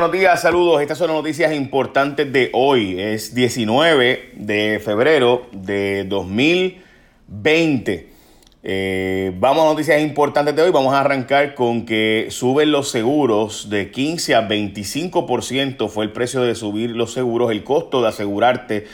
Buenos 0.00 0.18
días, 0.18 0.40
saludos. 0.40 0.80
Estas 0.80 0.96
son 0.96 1.08
las 1.08 1.16
noticias 1.16 1.52
importantes 1.52 2.32
de 2.32 2.48
hoy. 2.54 2.98
Es 2.98 3.34
19 3.34 4.30
de 4.32 4.80
febrero 4.82 5.46
de 5.52 6.04
2020. 6.04 8.08
Eh, 8.62 9.32
vamos 9.38 9.62
a 9.62 9.68
noticias 9.68 10.00
importantes 10.00 10.56
de 10.56 10.62
hoy. 10.62 10.70
Vamos 10.70 10.94
a 10.94 11.00
arrancar 11.00 11.54
con 11.54 11.84
que 11.84 12.28
suben 12.30 12.72
los 12.72 12.90
seguros 12.90 13.68
de 13.68 13.90
15 13.90 14.36
a 14.36 14.48
25%. 14.48 15.90
Fue 15.90 16.06
el 16.06 16.12
precio 16.12 16.40
de 16.40 16.54
subir 16.54 16.96
los 16.96 17.12
seguros, 17.12 17.50
el 17.50 17.62
costo 17.62 18.00
de 18.00 18.08
asegurarte 18.08 18.86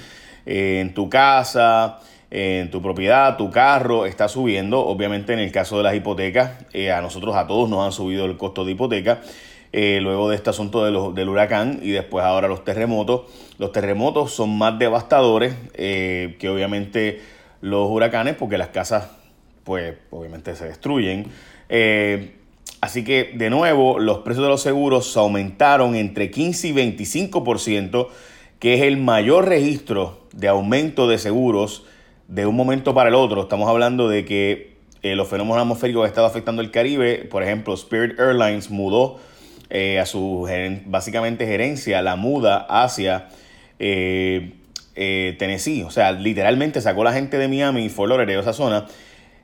eh, 0.45 0.80
en 0.80 0.93
tu 0.93 1.09
casa, 1.09 2.00
en 2.32 2.68
tu 2.73 2.82
propiedad, 2.82 3.36
tu 3.36 3.52
carro 3.52 4.07
está 4.07 4.27
subiendo. 4.27 4.80
Obviamente 4.80 5.34
en 5.34 5.38
el 5.38 5.52
caso 5.52 5.77
de 5.77 5.84
las 5.84 5.95
hipotecas, 5.95 6.66
eh, 6.73 6.91
a 6.91 7.00
nosotros 7.00 7.36
a 7.36 7.46
todos 7.46 7.70
nos 7.70 7.86
han 7.86 7.93
subido 7.93 8.25
el 8.25 8.36
costo 8.36 8.64
de 8.64 8.73
hipoteca. 8.73 9.20
Eh, 9.73 9.98
luego 10.01 10.30
de 10.30 10.37
este 10.37 10.51
asunto 10.51 10.85
de 10.85 11.21
del 11.21 11.29
huracán 11.29 11.80
y 11.83 11.91
después 11.91 12.25
ahora 12.25 12.48
los 12.48 12.65
terremotos. 12.65 13.23
Los 13.59 13.73
terremotos 13.73 14.33
son 14.33 14.57
más 14.57 14.79
devastadores 14.79 15.55
eh, 15.74 16.37
que 16.38 16.48
obviamente 16.48 17.20
los 17.61 17.88
huracanes 17.91 18.37
porque 18.37 18.59
las 18.59 18.69
casas 18.69 19.09
pues 19.65 19.95
obviamente 20.10 20.55
se 20.55 20.66
destruyen. 20.66 21.27
Eh, 21.69 22.37
así 22.80 23.05
que 23.05 23.33
de 23.34 23.51
nuevo 23.51 23.98
los 23.98 24.19
precios 24.19 24.45
de 24.45 24.51
los 24.51 24.62
seguros 24.62 25.16
aumentaron 25.16 25.96
entre 25.96 26.30
15 26.30 26.69
y 26.69 26.73
25%, 26.73 28.09
que 28.60 28.74
es 28.74 28.83
el 28.83 28.96
mayor 28.96 29.48
registro 29.48 30.21
de 30.33 30.48
aumento 30.48 31.09
de 31.09 31.19
seguros 31.19 31.85
de 32.29 32.46
un 32.46 32.55
momento 32.55 32.95
para 32.95 33.09
el 33.09 33.15
otro. 33.15 33.43
Estamos 33.43 33.69
hablando 33.69 34.09
de 34.09 34.24
que 34.24 34.77
los 35.02 35.29
fenómenos 35.29 35.59
atmosféricos 35.59 36.02
han 36.02 36.09
estado 36.09 36.27
afectando 36.27 36.62
el 36.62 36.71
Caribe. 36.71 37.27
Por 37.30 37.43
ejemplo, 37.43 37.74
Spirit 37.74 38.19
Airlines 38.19 38.71
mudó 38.71 39.19
eh, 39.70 39.98
a 39.98 40.06
su 40.06 40.48
básicamente 40.87 41.47
gerencia, 41.47 42.02
la 42.02 42.16
muda 42.16 42.66
hacia 42.69 43.29
eh, 43.79 44.52
eh, 44.95 45.37
Tennessee. 45.38 45.82
O 45.82 45.90
sea, 45.90 46.13
literalmente 46.13 46.80
sacó 46.80 47.04
la 47.04 47.13
gente 47.13 47.38
de 47.38 47.49
Miami 47.49 47.85
y 47.85 47.88
Fort 47.88 48.09
Lauderdale, 48.09 48.40
esa 48.40 48.52
zona 48.52 48.87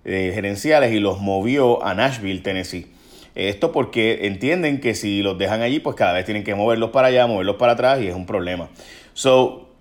gerenciales, 0.04 0.92
y 0.92 0.98
los 0.98 1.20
movió 1.20 1.84
a 1.84 1.94
Nashville, 1.94 2.40
Tennessee. 2.40 2.88
Esto 3.36 3.70
porque 3.72 4.26
entienden 4.26 4.80
que 4.80 4.94
si 4.94 5.22
los 5.22 5.38
dejan 5.38 5.62
allí, 5.62 5.78
pues 5.78 5.96
cada 5.96 6.12
vez 6.12 6.24
tienen 6.24 6.44
que 6.44 6.54
moverlos 6.54 6.90
para 6.90 7.08
allá, 7.08 7.26
moverlos 7.26 7.56
para 7.56 7.72
atrás 7.72 8.00
y 8.00 8.08
es 8.08 8.14
un 8.14 8.26
problema. 8.26 8.68
So, 9.14 9.71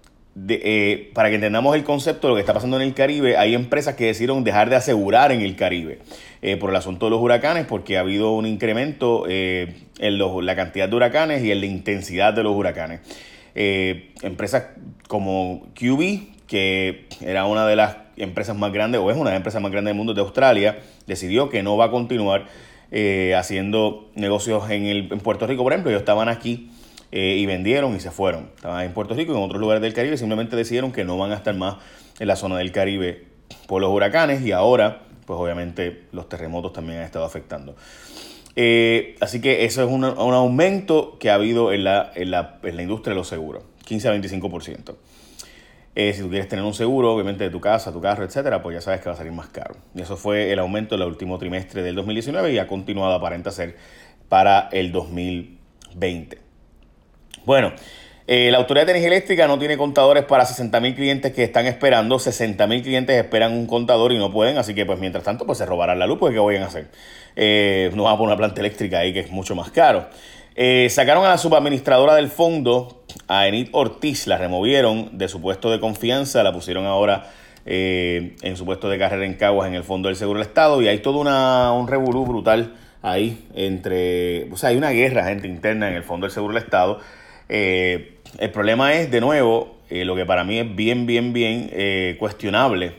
eh, 0.50 1.12
para 1.14 1.28
que 1.28 1.36
entendamos 1.36 1.76
el 1.76 1.84
concepto 1.84 2.28
de 2.28 2.30
lo 2.30 2.36
que 2.36 2.40
está 2.40 2.54
pasando 2.54 2.78
en 2.78 2.84
el 2.84 2.94
Caribe, 2.94 3.36
hay 3.36 3.54
empresas 3.54 3.96
que 3.96 4.06
decidieron 4.06 4.46
dejar 4.46 4.70
de 4.70 4.78
asegurar 4.78 5.34
en 5.34 5.42
el 5.42 5.58
Caribe 5.58 6.00
eh, 6.42 6.56
por 6.56 6.70
el 6.70 6.76
asunto 6.78 7.08
de 7.08 7.10
los 7.10 7.22
huracanes, 7.22 7.66
porque 7.66 7.98
ha 7.98 8.00
habido 8.00 8.32
un 8.32 8.46
incremento 8.46 9.26
eh, 9.28 9.76
en 10.00 10.46
la 10.46 10.56
cantidad 10.56 10.88
de 10.88 10.96
huracanes 10.96 11.44
y 11.44 11.52
en 11.52 11.59
la 11.59 11.66
intensidad 11.66 12.34
de 12.34 12.44
los 12.44 12.56
huracanes. 12.56 13.02
empresas 13.54 14.68
como 15.09 15.68
QB, 15.76 16.48
que 16.48 17.08
era 17.20 17.46
una 17.46 17.68
de 17.68 17.76
las 17.76 17.98
empresas 18.16 18.56
más 18.56 18.72
grandes, 18.72 19.02
o 19.02 19.12
es 19.12 19.18
una 19.18 19.32
de 19.32 19.34
las 19.34 19.40
empresas 19.40 19.62
más 19.62 19.72
grandes 19.72 19.90
del 19.90 19.98
mundo 19.98 20.14
de 20.14 20.22
Australia, 20.22 20.80
decidió 21.08 21.50
que 21.50 21.62
no 21.62 21.76
va 21.76 21.86
a 21.86 21.92
continuar 21.92 22.46
haciendo 23.38 24.09
negocios 24.16 24.70
en, 24.70 24.86
el, 24.86 25.12
en 25.12 25.20
Puerto 25.20 25.46
Rico, 25.46 25.64
por 25.64 25.74
ejemplo. 25.74 25.92
Ellos 25.92 26.02
estaban 26.02 26.30
aquí 26.30 26.70
eh, 27.12 27.36
y 27.38 27.45
vendieron 27.45 27.95
y 27.95 28.00
se 28.00 28.12
fueron. 28.12 28.50
Estaban 28.56 28.86
en 28.86 28.94
Puerto 28.94 29.14
Rico 29.14 29.34
y 29.34 29.38
en 29.38 29.44
otros 29.44 29.59
lugares 29.59 29.81
del 29.81 29.94
Caribe 29.94 30.17
simplemente 30.17 30.56
decidieron 30.56 30.92
que 30.92 31.04
no 31.04 31.18
van 31.18 31.31
a 31.31 31.36
estar 31.36 31.56
más 31.56 31.76
en 32.20 32.28
la 32.28 32.36
zona 32.36 32.58
del 32.58 32.72
Caribe 32.72 33.26
por 33.68 33.81
los 33.81 33.92
huracanes 33.92 34.42
y 34.42 34.52
ahora, 34.52 35.03
pues 35.26 35.40
obviamente 35.40 36.03
los 36.12 36.30
terremotos 36.30 36.73
también 36.73 37.00
han 37.00 37.06
estado 37.06 37.26
afectando. 37.26 37.76
Eh, 38.56 39.16
así 39.22 39.42
que 39.42 39.66
eso 39.66 39.84
es 39.84 39.90
un, 39.90 40.03
aumento 40.03 41.18
que 41.20 41.30
ha 41.30 41.36
habido 41.36 41.72
en 41.72 41.84
la, 41.84 42.12
en 42.16 42.31
la, 42.31 42.59
en 42.64 42.76
la 42.76 42.81
industria 42.81 43.12
de 43.14 43.18
los 43.18 43.28
seguros, 43.28 43.64
15 43.86 44.09
a 44.09 44.16
25%. 44.16 44.96
Eh, 45.94 46.14
si 46.14 46.22
tú 46.22 46.30
quieres 46.30 46.48
tener 46.48 46.64
un 46.64 46.73
seguro, 46.73 47.14
obviamente 47.14 47.44
de 47.44 47.50
tu 47.50 47.59
casa, 47.59 47.92
tu 47.92 48.00
carro, 48.00 48.23
etcétera, 48.23 48.62
pues 48.62 48.75
ya 48.75 48.81
sabes 48.81 49.02
que 49.02 49.09
va 49.09 49.16
a 49.16 49.18
salir 49.18 49.34
más 49.34 49.50
caro. 49.50 49.75
Y 49.94 50.02
eso 50.02 50.16
fue 50.16 50.52
el 50.52 50.59
aumento 50.59 50.97
del 50.97 51.07
último 51.07 51.38
trimestre 51.38 51.84
del 51.84 51.96
2019 51.96 52.53
y 52.53 52.59
ha 52.59 52.68
continuado 52.68 53.13
aparenta 53.13 53.52
ser 53.52 53.75
para 54.30 54.69
el 54.72 54.94
2020. 54.94 56.50
Bueno, 57.46 57.74
eh, 58.28 58.50
la 58.52 58.59
Autoridad 58.59 58.85
de 58.85 58.91
Energía 58.91 59.09
Eléctrica 59.09 59.47
no 59.47 59.57
tiene 59.57 59.78
contadores 59.78 60.25
para 60.25 60.46
60.000 60.46 60.96
clientes 60.96 61.34
que 61.34 61.44
están 61.44 61.66
esperando. 61.66 62.18
60.000 62.18 62.84
clientes 62.84 63.18
esperan 63.18 63.53
un 63.53 63.66
contador 63.66 64.12
y 64.12 64.18
no 64.18 64.31
pueden, 64.31 64.57
así 64.57 64.75
que 64.75 64.85
pues 64.85 65.00
mientras 65.00 65.24
tanto 65.24 65.46
pues 65.46 65.57
se 65.57 65.66
robarán 65.66 65.97
la 66.00 66.07
luz, 66.07 66.19
pues 66.19 66.34
¿qué 66.34 66.40
vayan 66.40 66.63
a 66.63 66.68
hacer? 66.68 66.88
Eh, 67.35 67.91
no 67.96 68.03
van 68.03 68.13
a 68.13 68.18
poner 68.18 68.30
una 68.30 68.38
planta 68.38 68.62
eléctrica 68.62 69.00
ahí 69.00 69.12
que 69.12 69.22
es 69.22 69.31
mucho 69.31 69.56
más 69.56 69.72
caro. 69.72 70.07
Eh, 70.56 70.88
sacaron 70.90 71.25
a 71.25 71.30
la 71.30 71.38
subadministradora 71.38 72.16
del 72.16 72.30
fondo, 72.30 73.03
a 73.28 73.47
Enid 73.47 73.69
Ortiz, 73.72 74.28
la 74.28 74.38
removieron 74.38 75.18
de 75.18 75.28
su 75.28 75.41
puesto 75.41 75.72
de 75.72 75.80
confianza, 75.80 76.44
la 76.44 76.53
pusieron 76.53 76.85
ahora 76.85 77.31
en 77.63 78.57
su 78.57 78.66
puesto 78.66 78.90
de 78.90 78.97
carrera 78.97 79.24
en 79.24 79.35
Caguas 79.35 79.68
en 79.68 79.75
el 79.75 79.84
Fondo 79.84 80.07
del 80.07 80.16
Seguro 80.16 80.40
del 80.40 80.47
Estado 80.47 80.81
y 80.81 80.88
hay 80.88 80.97
todo 80.97 81.19
una, 81.19 81.72
un 81.74 81.88
revolú 81.88 82.25
brutal 82.25 82.74
ahí 83.03 83.47
entre, 83.53 84.51
o 84.51 84.57
sea, 84.57 84.69
hay 84.69 84.78
una 84.78 84.90
guerra, 84.90 85.25
gente 85.25 85.47
interna 85.47 85.90
en 85.90 85.96
el 85.96 86.03
Fondo 86.03 86.25
del 86.25 86.34
Seguro 86.34 86.56
del 86.56 86.63
Estado 86.63 87.01
eh, 87.53 88.17
el 88.39 88.50
problema 88.51 88.94
es, 88.94 89.12
de 89.12 89.19
nuevo, 89.19 89.75
eh, 89.89 90.06
lo 90.06 90.16
que 90.16 90.25
para 90.25 90.45
mí 90.45 90.57
es 90.57 90.73
bien, 90.73 91.06
bien, 91.06 91.34
bien 91.34 91.69
eh, 91.73 92.16
cuestionable, 92.17 92.94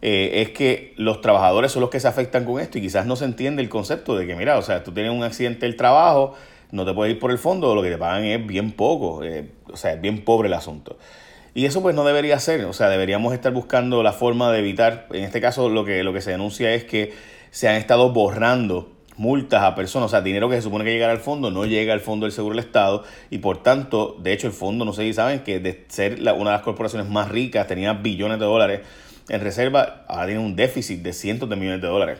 es 0.00 0.50
que 0.50 0.94
los 0.96 1.20
trabajadores 1.20 1.72
son 1.72 1.80
los 1.80 1.90
que 1.90 1.98
se 1.98 2.06
afectan 2.06 2.44
con 2.44 2.60
esto 2.60 2.78
y 2.78 2.80
quizás 2.80 3.06
no 3.06 3.16
se 3.16 3.24
entiende 3.24 3.60
el 3.60 3.68
concepto 3.68 4.16
de 4.16 4.24
que, 4.24 4.36
mira, 4.36 4.56
o 4.56 4.62
sea, 4.62 4.84
tú 4.84 4.92
tienes 4.92 5.10
un 5.10 5.24
accidente 5.24 5.66
del 5.66 5.74
trabajo, 5.74 6.34
no 6.70 6.84
te 6.84 6.94
puedes 6.94 7.14
ir 7.14 7.18
por 7.18 7.32
el 7.32 7.38
fondo, 7.38 7.74
lo 7.74 7.82
que 7.82 7.90
te 7.90 7.98
pagan 7.98 8.24
es 8.24 8.46
bien 8.46 8.70
poco, 8.70 9.20
o 9.64 9.76
sea, 9.76 9.94
es 9.94 10.00
bien 10.00 10.24
pobre 10.24 10.46
el 10.46 10.54
asunto. 10.54 10.96
Y 11.54 11.64
eso 11.64 11.82
pues 11.82 11.96
no 11.96 12.04
debería 12.04 12.38
ser, 12.38 12.64
o 12.66 12.72
sea, 12.72 12.88
deberíamos 12.88 13.34
estar 13.34 13.52
buscando 13.52 14.04
la 14.04 14.12
forma 14.12 14.52
de 14.52 14.60
evitar, 14.60 15.08
en 15.10 15.24
este 15.24 15.40
caso 15.40 15.68
lo 15.70 15.84
que, 15.84 16.04
lo 16.04 16.12
que 16.12 16.20
se 16.20 16.30
denuncia 16.30 16.72
es 16.72 16.84
que 16.84 17.12
se 17.50 17.68
han 17.68 17.74
estado 17.74 18.12
borrando 18.12 18.95
multas 19.16 19.62
a 19.62 19.74
personas, 19.74 20.06
o 20.06 20.10
sea, 20.10 20.20
dinero 20.20 20.48
que 20.48 20.56
se 20.56 20.62
supone 20.62 20.84
que 20.84 20.92
llega 20.92 21.10
al 21.10 21.18
fondo, 21.18 21.50
no 21.50 21.64
llega 21.64 21.92
al 21.92 22.00
fondo 22.00 22.26
del 22.26 22.32
seguro 22.32 22.54
del 22.54 22.64
Estado 22.64 23.04
y 23.30 23.38
por 23.38 23.62
tanto, 23.62 24.16
de 24.20 24.32
hecho 24.32 24.46
el 24.46 24.52
fondo, 24.52 24.84
no 24.84 24.92
sé 24.92 25.02
si 25.02 25.12
saben, 25.12 25.40
que 25.40 25.58
de 25.58 25.84
ser 25.88 26.20
una 26.20 26.30
de 26.32 26.56
las 26.56 26.62
corporaciones 26.62 27.08
más 27.08 27.28
ricas, 27.28 27.66
tenía 27.66 27.92
billones 27.94 28.38
de 28.38 28.44
dólares 28.44 28.80
en 29.28 29.40
reserva, 29.40 30.04
ahora 30.08 30.26
tiene 30.26 30.40
un 30.40 30.54
déficit 30.54 31.02
de 31.02 31.12
cientos 31.12 31.48
de 31.48 31.56
millones 31.56 31.80
de 31.82 31.88
dólares. 31.88 32.18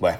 Bueno, 0.00 0.18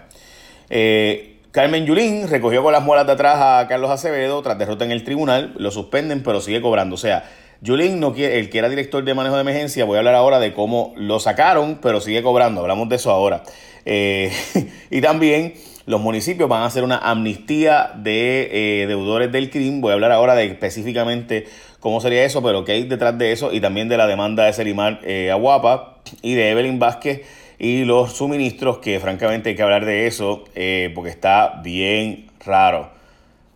eh, 0.71 1.41
Carmen 1.51 1.87
Yulín 1.87 2.29
recogió 2.29 2.63
con 2.63 2.73
las 2.73 2.83
muelas 2.83 3.07
de 3.07 3.13
atrás 3.13 3.39
a 3.41 3.69
Carlos 3.69 3.91
Acevedo 3.91 4.41
tras 4.43 4.59
derrota 4.59 4.85
en 4.85 4.93
el 4.93 5.05
tribunal, 5.05 5.55
lo 5.57 5.71
suspenden 5.71 6.23
pero 6.23 6.41
sigue 6.41 6.61
cobrando, 6.61 6.95
o 6.95 6.99
sea, 6.99 7.25
Yulín, 7.61 7.99
no 7.99 8.13
quiere, 8.13 8.39
el 8.39 8.51
que 8.51 8.59
era 8.59 8.69
director 8.69 9.03
de 9.05 9.15
manejo 9.15 9.37
de 9.37 9.41
emergencia, 9.41 9.85
voy 9.87 9.97
a 9.97 10.01
hablar 10.01 10.15
ahora 10.15 10.39
de 10.39 10.53
cómo 10.53 10.93
lo 10.97 11.19
sacaron, 11.19 11.79
pero 11.81 12.01
sigue 12.01 12.23
cobrando, 12.23 12.61
hablamos 12.61 12.91
de 12.91 12.97
eso 12.97 13.11
ahora. 13.11 13.43
Eh, 13.87 14.31
y 14.91 15.01
también 15.01 15.55
los 15.87 16.01
municipios 16.01 16.49
van 16.49 16.63
a 16.63 16.67
hacer 16.67 16.83
una 16.83 16.99
amnistía 16.99 17.93
de 17.95 18.83
eh, 18.83 18.87
deudores 18.87 19.31
del 19.31 19.51
crimen. 19.51 19.81
Voy 19.81 19.91
a 19.91 19.95
hablar 19.95 20.13
ahora 20.13 20.35
de 20.35 20.47
específicamente 20.47 21.47
cómo 21.81 22.01
sería 22.01 22.25
eso, 22.25 22.43
pero 22.43 22.65
qué 22.65 22.73
hay 22.73 22.85
detrás 22.85 23.19
de 23.19 23.33
eso 23.33 23.53
y 23.53 23.61
también 23.61 23.89
de 23.89 23.99
la 23.99 24.07
demanda 24.07 24.45
de 24.45 24.53
Selimar 24.53 25.01
eh, 25.05 25.31
Aguapa 25.31 25.99
y 26.23 26.35
de 26.35 26.51
Evelyn 26.51 26.79
Vázquez 26.79 27.23
y 27.59 27.85
los 27.85 28.15
suministros, 28.15 28.79
que 28.79 28.99
francamente 28.99 29.51
hay 29.51 29.57
que 29.57 29.63
hablar 29.63 29.85
de 29.85 30.07
eso 30.07 30.45
eh, 30.55 30.91
porque 30.95 31.11
está 31.11 31.61
bien 31.63 32.27
raro. 32.45 32.91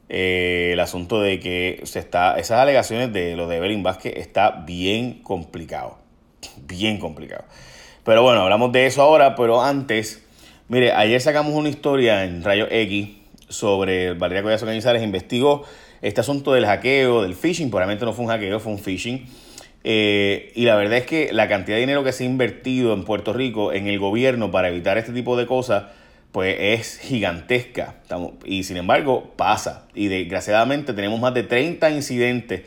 el 0.09 0.79
asunto 0.81 1.21
de 1.21 1.41
que 1.41 1.81
se 1.85 1.99
está, 1.99 2.39
esas 2.39 2.61
alegaciones 2.61 3.13
de 3.13 3.37
lo 3.37 3.49
de 3.49 3.57
Evelyn 3.57 3.83
Vázquez 3.83 4.15
está 4.17 4.51
bien 4.67 5.23
complicado. 5.23 5.99
Bien 6.67 6.99
complicado. 6.99 7.45
Pero 8.05 8.23
bueno, 8.23 8.43
hablamos 8.43 8.73
de 8.73 8.87
eso 8.87 9.03
ahora, 9.03 9.35
pero 9.35 9.63
antes 9.63 10.28
Mire, 10.71 10.93
ayer 10.93 11.19
sacamos 11.19 11.55
una 11.55 11.71
historia 11.71 12.25
en 12.25 12.45
Rayo 12.45 12.67
X 12.71 13.09
sobre 13.49 14.13
Valeria 14.13 14.43
Collazo 14.43 14.67
Cañizares, 14.67 15.03
investigó 15.03 15.65
este 16.03 16.21
asunto 16.21 16.53
del 16.53 16.67
hackeo, 16.67 17.23
del 17.23 17.35
phishing, 17.35 17.71
probablemente 17.71 18.05
no 18.05 18.13
fue 18.13 18.27
un 18.27 18.31
hackeo, 18.31 18.61
fue 18.61 18.73
un 18.73 18.79
phishing. 18.79 19.25
Eh, 19.83 20.53
y 20.55 20.67
la 20.67 20.77
verdad 20.77 20.99
es 20.99 21.07
que 21.07 21.33
la 21.33 21.49
cantidad 21.49 21.77
de 21.77 21.81
dinero 21.81 22.05
que 22.05 22.13
se 22.13 22.25
ha 22.25 22.27
invertido 22.27 22.93
en 22.93 23.05
Puerto 23.05 23.33
Rico 23.33 23.73
en 23.73 23.87
el 23.87 23.99
gobierno 23.99 24.51
para 24.51 24.69
evitar 24.69 24.99
este 24.99 25.13
tipo 25.13 25.39
de 25.39 25.47
cosas, 25.47 25.85
pues 26.33 26.55
es 26.61 26.99
gigantesca. 26.99 27.95
y 28.45 28.65
sin 28.65 28.77
embargo, 28.77 29.33
pasa. 29.37 29.89
Y 29.95 30.09
desgraciadamente 30.09 30.93
tenemos 30.93 31.19
más 31.19 31.33
de 31.33 31.45
30 31.45 31.89
incidentes 31.93 32.65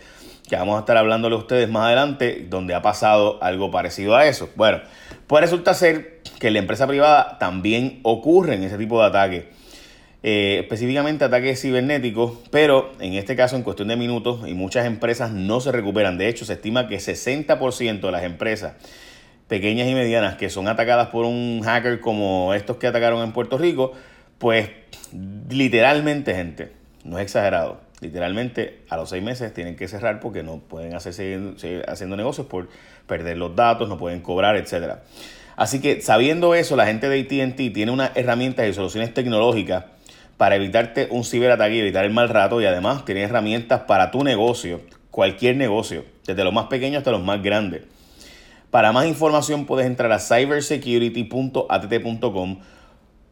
que 0.49 0.55
vamos 0.55 0.75
a 0.75 0.79
estar 0.79 0.97
hablándole 0.97 1.35
a 1.35 1.37
ustedes 1.37 1.69
más 1.69 1.85
adelante, 1.85 2.47
donde 2.49 2.73
ha 2.73 2.81
pasado 2.81 3.37
algo 3.43 3.69
parecido 3.69 4.15
a 4.15 4.25
eso. 4.25 4.49
Bueno, 4.55 4.79
pues 5.27 5.41
resulta 5.41 5.75
ser 5.75 6.20
que 6.41 6.47
en 6.47 6.53
la 6.53 6.59
empresa 6.59 6.87
privada 6.87 7.37
también 7.37 7.99
ocurren 8.01 8.63
ese 8.63 8.75
tipo 8.79 8.99
de 8.99 9.07
ataques. 9.07 9.43
Eh, 10.23 10.57
específicamente 10.61 11.23
ataques 11.23 11.61
cibernéticos, 11.61 12.33
pero 12.49 12.93
en 12.99 13.13
este 13.13 13.35
caso 13.35 13.55
en 13.55 13.61
cuestión 13.61 13.89
de 13.89 13.95
minutos 13.95 14.47
y 14.47 14.55
muchas 14.55 14.87
empresas 14.87 15.31
no 15.31 15.61
se 15.61 15.71
recuperan. 15.71 16.17
De 16.17 16.27
hecho, 16.27 16.43
se 16.43 16.53
estima 16.53 16.87
que 16.87 16.97
60% 16.97 18.01
de 18.01 18.11
las 18.11 18.23
empresas 18.23 18.73
pequeñas 19.47 19.87
y 19.87 19.93
medianas 19.93 20.35
que 20.35 20.49
son 20.49 20.67
atacadas 20.67 21.09
por 21.09 21.25
un 21.25 21.61
hacker 21.63 21.99
como 21.99 22.55
estos 22.55 22.77
que 22.77 22.87
atacaron 22.87 23.21
en 23.21 23.33
Puerto 23.33 23.59
Rico, 23.59 23.93
pues 24.39 24.71
literalmente 25.47 26.33
gente, 26.33 26.71
no 27.03 27.19
es 27.19 27.25
exagerado, 27.25 27.81
literalmente 28.01 28.81
a 28.89 28.97
los 28.97 29.09
seis 29.09 29.23
meses 29.23 29.53
tienen 29.53 29.77
que 29.77 29.87
cerrar 29.87 30.19
porque 30.19 30.43
no 30.43 30.57
pueden 30.57 30.93
hacer, 30.95 31.13
seguir, 31.13 31.55
haciendo 31.87 32.17
negocios 32.17 32.47
por 32.47 32.67
perder 33.07 33.37
los 33.37 33.55
datos, 33.55 33.87
no 33.87 33.97
pueden 33.97 34.19
cobrar, 34.21 34.57
etc. 34.57 34.95
Así 35.55 35.79
que 35.79 36.01
sabiendo 36.01 36.53
eso, 36.55 36.75
la 36.75 36.87
gente 36.87 37.07
de 37.07 37.21
ATT 37.21 37.73
tiene 37.73 37.91
unas 37.91 38.11
herramientas 38.15 38.67
y 38.67 38.73
soluciones 38.73 39.13
tecnológicas 39.13 39.85
para 40.37 40.55
evitarte 40.55 41.07
un 41.11 41.23
ciberataque 41.23 41.75
y 41.75 41.81
evitar 41.81 42.03
el 42.03 42.11
mal 42.11 42.27
rato 42.27 42.59
y 42.59 42.65
además 42.65 43.05
tiene 43.05 43.21
herramientas 43.21 43.81
para 43.81 44.09
tu 44.09 44.23
negocio, 44.23 44.81
cualquier 45.11 45.55
negocio, 45.55 46.03
desde 46.25 46.43
los 46.43 46.51
más 46.51 46.65
pequeños 46.65 46.97
hasta 46.99 47.11
los 47.11 47.23
más 47.23 47.43
grandes. 47.43 47.83
Para 48.71 48.91
más 48.91 49.05
información 49.05 49.67
puedes 49.67 49.85
entrar 49.85 50.11
a 50.11 50.17
cybersecurity.att.com 50.17 52.57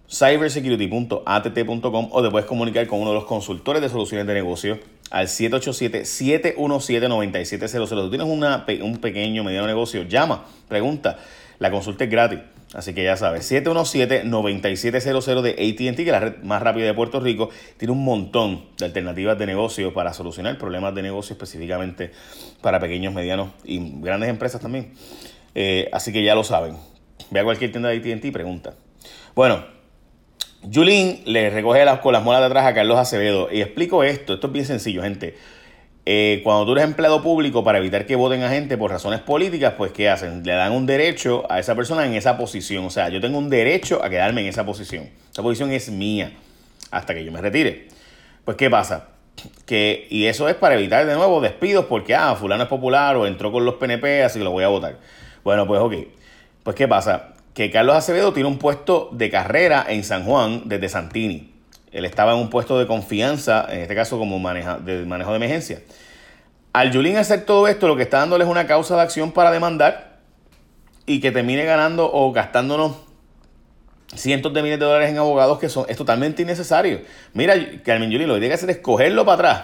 cybersecurity.att.com 0.10 2.10
o 2.12 2.24
te 2.24 2.30
puedes 2.30 2.48
comunicar 2.48 2.88
con 2.88 3.00
uno 3.00 3.12
de 3.12 3.16
los 3.16 3.26
consultores 3.26 3.82
de 3.82 3.90
soluciones 3.90 4.26
de 4.26 4.34
negocio 4.34 4.80
al 5.12 5.28
787-717-9700. 5.28 7.90
Tú 7.90 8.10
tienes 8.10 8.28
un 8.82 8.98
pequeño, 8.98 9.44
mediano 9.44 9.68
negocio, 9.68 10.04
llama, 10.04 10.46
pregunta, 10.68 11.20
la 11.60 11.70
consulta 11.72 12.06
es 12.06 12.10
gratis. 12.10 12.40
Así 12.74 12.94
que 12.94 13.04
ya 13.04 13.18
sabes, 13.18 13.52
717-9700 13.52 15.42
de 15.42 15.52
ATT, 15.54 15.96
que 15.96 16.04
es 16.04 16.08
la 16.08 16.20
red 16.20 16.38
más 16.44 16.62
rápida 16.62 16.86
de 16.86 16.94
Puerto 16.94 17.20
Rico, 17.20 17.50
tiene 17.78 17.94
un 17.94 18.04
montón 18.04 18.64
de 18.78 18.86
alternativas 18.86 19.40
de 19.40 19.48
negocio 19.48 19.92
para 19.92 20.14
solucionar 20.14 20.56
problemas 20.60 20.94
de 20.94 21.02
negocio 21.02 21.34
específicamente 21.34 22.12
para 22.62 22.80
pequeños, 22.80 23.12
medianos 23.12 23.50
y 23.64 23.80
grandes 24.02 24.30
empresas 24.30 24.62
también. 24.62 24.94
Eh, 25.56 25.90
así 25.92 26.14
que 26.14 26.24
ya 26.24 26.36
lo 26.36 26.44
saben. 26.44 26.78
Ve 27.32 27.40
a 27.40 27.44
cualquier 27.44 27.72
tienda 27.72 27.90
de 27.90 27.98
ATT 27.98 28.26
y 28.26 28.32
pregunta. 28.32 28.76
Bueno, 29.34 29.79
Julín 30.62 31.22
le 31.26 31.50
recoge 31.50 31.86
las, 31.86 32.00
con 32.00 32.14
las 32.14 32.24
muelas 32.24 32.42
de 32.42 32.48
atrás 32.48 32.66
a 32.66 32.74
Carlos 32.74 32.98
Acevedo. 32.98 33.50
Y 33.52 33.62
explico 33.62 34.04
esto, 34.04 34.34
esto 34.34 34.48
es 34.48 34.54
bien 34.54 34.66
sencillo, 34.66 35.02
gente. 35.02 35.36
Eh, 36.06 36.42
cuando 36.44 36.66
tú 36.66 36.72
eres 36.72 36.86
empleado 36.86 37.22
público, 37.22 37.64
para 37.64 37.78
evitar 37.78 38.06
que 38.06 38.16
voten 38.16 38.44
a 38.44 38.50
gente 38.50 38.78
por 38.78 38.92
razones 38.92 39.20
políticas, 39.22 39.76
pues 39.78 39.92
¿qué 39.92 40.10
hacen? 40.10 40.44
Le 40.44 40.54
dan 40.54 40.72
un 40.72 40.86
derecho 40.86 41.46
a 41.50 41.60
esa 41.60 41.76
persona 41.76 42.06
en 42.06 42.14
esa 42.14 42.38
posición. 42.38 42.86
O 42.86 42.90
sea, 42.90 43.10
yo 43.10 43.22
tengo 43.22 43.38
un 43.38 43.50
derecho 43.50 44.04
a 44.04 44.10
quedarme 44.10 44.42
en 44.42 44.48
esa 44.48 44.66
posición. 44.66 45.10
Esa 45.32 45.44
posición 45.44 45.72
es 45.72 45.90
mía 45.90 46.32
hasta 46.92 47.14
que 47.14 47.24
yo 47.24 47.32
me 47.32 47.42
retire. 47.42 47.88
Pues 48.44 48.58
¿qué 48.58 48.70
pasa? 48.70 49.10
Que, 49.66 50.08
y 50.10 50.26
eso 50.26 50.50
es 50.50 50.56
para 50.56 50.76
evitar 50.76 51.06
de 51.06 51.16
nuevo 51.16 51.40
despidos 51.40 51.86
porque, 51.86 52.16
ah, 52.16 52.36
fulano 52.36 52.64
es 52.64 52.70
popular 52.70 53.16
o 53.16 53.26
entró 53.28 53.52
con 53.52 53.64
los 53.64 53.76
PNP, 53.76 54.24
así 54.24 54.40
que 54.40 54.46
lo 54.46 54.52
voy 54.52 54.64
a 54.64 54.68
votar. 54.70 54.98
Bueno, 55.44 55.68
pues 55.68 55.80
ok. 55.80 55.94
Pues 56.64 56.76
¿qué 56.76 56.88
pasa? 56.88 57.36
Que 57.60 57.72
Carlos 57.72 57.98
Acevedo 57.98 58.32
tiene 58.32 58.48
un 58.48 58.58
puesto 58.58 59.10
de 59.12 59.30
carrera 59.30 59.86
en 59.90 60.06
San 60.06 60.24
Juan 60.24 60.62
desde 60.70 60.88
Santini. 60.88 61.52
Él 61.92 62.06
estaba 62.06 62.32
en 62.32 62.38
un 62.38 62.50
puesto 62.50 62.80
de 62.80 62.88
confianza, 62.88 63.68
en 63.70 63.80
este 63.82 63.96
caso 63.96 64.18
como 64.18 64.38
de 64.38 65.06
manejo 65.06 65.32
de 65.32 65.36
emergencia. 65.36 65.82
Al 66.72 66.90
Yulín 66.94 67.18
hacer 67.18 67.44
todo 67.44 67.68
esto, 67.68 67.90
lo 67.90 67.98
que 67.98 68.04
está 68.04 68.20
dándole 68.20 68.46
es 68.46 68.50
una 68.50 68.66
causa 68.66 68.96
de 68.96 69.02
acción 69.02 69.34
para 69.34 69.52
demandar 69.52 70.20
y 71.06 71.20
que 71.20 71.32
termine 71.34 71.66
ganando 71.66 72.10
o 72.10 72.32
gastándonos 72.32 72.96
cientos 74.16 74.54
de 74.54 74.64
miles 74.64 74.80
de 74.80 74.86
dólares 74.86 75.10
en 75.10 75.18
abogados 75.18 75.60
que 75.60 75.68
son, 75.68 75.86
es 75.90 75.98
totalmente 75.98 76.44
innecesario. 76.44 77.02
Mira, 77.34 77.56
Carmen 77.84 78.10
Yulín 78.10 78.30
lo 78.30 78.36
que 78.36 78.40
tiene 78.40 78.54
que 78.54 78.56
hacer 78.56 78.70
es 78.70 78.78
cogerlo 78.78 79.26
para 79.26 79.36
atrás 79.36 79.64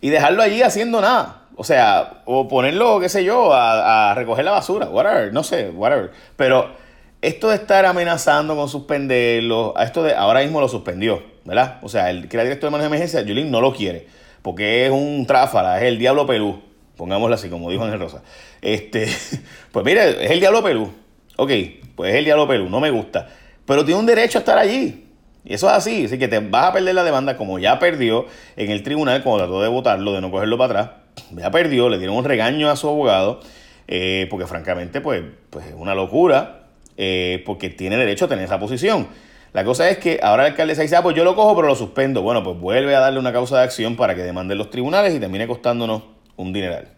y 0.00 0.10
dejarlo 0.10 0.42
allí 0.42 0.60
haciendo 0.60 1.00
nada. 1.00 1.36
O 1.54 1.62
sea, 1.62 2.22
o 2.24 2.48
ponerlo, 2.48 2.98
qué 3.00 3.08
sé 3.08 3.22
yo, 3.22 3.52
a, 3.52 4.14
recoger 4.16 4.44
la 4.44 4.50
basura, 4.50 4.86
whatever, 4.86 5.32
no 5.32 5.44
sé, 5.44 5.70
whatever. 5.70 6.10
Pero 6.34 6.79
esto 7.22 7.48
de 7.48 7.56
estar 7.56 7.84
amenazando 7.86 8.56
con 8.56 8.68
suspenderlo, 8.68 9.74
a 9.76 9.84
esto 9.84 10.02
de 10.02 10.14
ahora 10.14 10.40
mismo 10.40 10.60
lo 10.60 10.68
suspendió, 10.68 11.22
¿verdad? 11.44 11.78
O 11.82 11.88
sea, 11.88 12.10
el 12.10 12.28
que 12.28 12.36
era 12.36 12.44
director 12.44 12.68
de 12.68 12.72
manejo 12.72 12.90
de 12.90 12.96
emergencia, 12.96 13.22
Julín 13.26 13.50
no 13.50 13.60
lo 13.60 13.74
quiere, 13.74 14.06
porque 14.42 14.86
es 14.86 14.92
un 14.92 15.26
tráfala, 15.26 15.78
es 15.78 15.84
el 15.84 15.98
diablo 15.98 16.26
Perú, 16.26 16.60
pongámoslo 16.96 17.34
así, 17.34 17.48
como 17.48 17.70
dijo 17.70 17.84
Ángel 17.84 18.00
Rosa. 18.00 18.22
Este, 18.62 19.06
pues 19.72 19.84
mire, 19.84 20.24
es 20.24 20.30
el 20.30 20.40
diablo 20.40 20.62
Perú. 20.62 20.92
Ok, 21.36 21.50
pues 21.94 22.12
es 22.12 22.18
el 22.18 22.24
diablo 22.24 22.46
Perú, 22.46 22.68
no 22.68 22.80
me 22.80 22.90
gusta. 22.90 23.28
Pero 23.64 23.84
tiene 23.84 24.00
un 24.00 24.06
derecho 24.06 24.38
a 24.38 24.40
estar 24.40 24.58
allí. 24.58 25.06
Y 25.44 25.54
eso 25.54 25.68
es 25.68 25.72
así, 25.72 26.04
así 26.04 26.18
que 26.18 26.28
te 26.28 26.38
vas 26.38 26.66
a 26.66 26.72
perder 26.72 26.94
la 26.94 27.04
demanda 27.04 27.36
como 27.36 27.58
ya 27.58 27.78
perdió 27.78 28.26
en 28.56 28.70
el 28.70 28.82
tribunal 28.82 29.22
cuando 29.22 29.44
trató 29.44 29.62
de 29.62 29.68
votarlo, 29.68 30.12
de 30.12 30.20
no 30.20 30.30
cogerlo 30.30 30.58
para 30.58 30.80
atrás 30.80 31.00
ya 31.36 31.50
perdió, 31.50 31.88
le 31.88 31.98
dieron 31.98 32.16
un 32.16 32.24
regaño 32.24 32.70
a 32.70 32.76
su 32.76 32.88
abogado, 32.88 33.40
eh, 33.88 34.26
porque 34.30 34.46
francamente, 34.46 35.00
pues, 35.00 35.22
pues 35.50 35.66
es 35.66 35.74
una 35.74 35.94
locura, 35.94 36.59
eh, 37.02 37.42
porque 37.46 37.70
tiene 37.70 37.96
derecho 37.96 38.26
a 38.26 38.28
tener 38.28 38.44
esa 38.44 38.60
posición. 38.60 39.08
La 39.54 39.64
cosa 39.64 39.88
es 39.88 39.96
que 39.96 40.20
ahora 40.22 40.44
el 40.44 40.52
alcalde 40.52 40.74
se 40.74 40.82
dice, 40.82 40.96
ah, 40.96 41.02
pues 41.02 41.16
yo 41.16 41.24
lo 41.24 41.34
cojo, 41.34 41.56
pero 41.56 41.66
lo 41.66 41.74
suspendo. 41.74 42.20
Bueno, 42.20 42.44
pues 42.44 42.58
vuelve 42.58 42.94
a 42.94 43.00
darle 43.00 43.18
una 43.18 43.32
causa 43.32 43.56
de 43.56 43.64
acción 43.64 43.96
para 43.96 44.14
que 44.14 44.22
demanden 44.22 44.58
los 44.58 44.68
tribunales 44.68 45.14
y 45.14 45.18
termine 45.18 45.46
costándonos 45.46 46.02
un 46.36 46.52
dineral. 46.52 46.88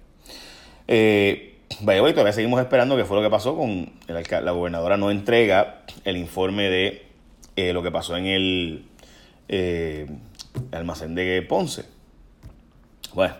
Eh, 0.89 1.59
vaya, 1.83 2.03
hoy 2.03 2.11
todavía 2.13 2.33
seguimos 2.33 2.61
esperando 2.61 2.97
qué 2.97 3.05
fue 3.05 3.17
lo 3.17 3.23
que 3.23 3.31
pasó 3.31 3.57
con 3.57 3.93
la 4.09 4.51
gobernadora 4.51 4.97
no 4.97 5.13
entrega 5.13 5.83
el 6.05 6.17
informe 6.17 6.69
de 6.69 7.07
eh, 7.55 7.73
lo 7.73 7.83
que 7.85 7.93
pasó 7.93 8.17
en 8.17 8.27
el 8.27 8.85
almacén 10.73 11.15
de 11.15 11.43
Ponce. 11.43 11.85
Bueno, 13.15 13.35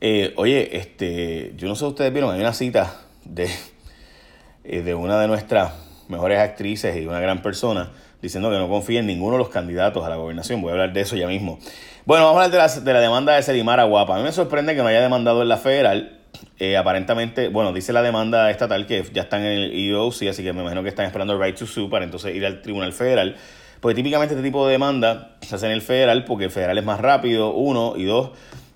eh, 0.00 0.32
oye, 0.36 0.76
este, 0.76 1.52
yo 1.56 1.68
no 1.68 1.74
sé 1.74 1.80
si 1.80 1.86
ustedes 1.86 2.12
vieron, 2.12 2.34
hay 2.34 2.40
una 2.40 2.52
cita 2.52 3.00
de, 3.24 3.48
eh, 4.64 4.82
de 4.82 4.94
una 4.94 5.18
de 5.18 5.28
nuestras 5.28 5.72
mejores 6.08 6.38
actrices 6.38 6.96
y 6.96 7.06
una 7.06 7.20
gran 7.20 7.42
persona 7.42 7.90
diciendo 8.20 8.50
que 8.50 8.56
no 8.56 8.68
confía 8.68 9.00
en 9.00 9.06
ninguno 9.06 9.32
de 9.32 9.38
los 9.38 9.50
candidatos 9.50 10.04
a 10.04 10.08
la 10.08 10.16
gobernación. 10.16 10.62
Voy 10.62 10.70
a 10.70 10.72
hablar 10.72 10.92
de 10.92 11.00
eso 11.00 11.16
ya 11.16 11.26
mismo. 11.26 11.58
Bueno, 12.06 12.24
vamos 12.24 12.40
a 12.40 12.44
hablar 12.44 12.50
de 12.50 12.58
la, 12.58 12.84
de 12.84 12.92
la 12.92 13.00
demanda 13.00 13.34
de 13.34 13.42
Selimara 13.42 13.84
Guapa. 13.84 14.14
A 14.14 14.18
mí 14.18 14.24
me 14.24 14.32
sorprende 14.32 14.74
que 14.74 14.82
no 14.82 14.88
haya 14.88 15.02
demandado 15.02 15.42
en 15.42 15.48
la 15.48 15.58
federal. 15.58 16.20
Eh, 16.58 16.76
aparentemente, 16.76 17.48
bueno, 17.48 17.72
dice 17.72 17.92
la 17.92 18.02
demanda 18.02 18.50
estatal 18.50 18.86
que 18.86 19.04
ya 19.12 19.22
están 19.22 19.42
en 19.44 19.52
el 19.52 19.72
EOC, 19.72 20.28
así 20.30 20.42
que 20.42 20.52
me 20.52 20.62
imagino 20.62 20.82
que 20.82 20.88
están 20.88 21.06
esperando 21.06 21.34
el 21.34 21.42
right 21.42 21.56
to 21.56 21.66
sue 21.66 21.88
para 21.90 22.04
entonces 22.04 22.34
ir 22.34 22.44
al 22.46 22.62
tribunal 22.62 22.92
federal. 22.92 23.36
Porque 23.80 23.94
típicamente 23.94 24.34
este 24.34 24.44
tipo 24.44 24.66
de 24.66 24.72
demanda 24.72 25.36
se 25.42 25.54
hace 25.54 25.66
en 25.66 25.72
el 25.72 25.82
federal 25.82 26.24
porque 26.24 26.44
el 26.44 26.50
federal 26.50 26.78
es 26.78 26.84
más 26.84 27.00
rápido, 27.00 27.52
uno, 27.52 27.94
y 27.96 28.04
dos, 28.04 28.30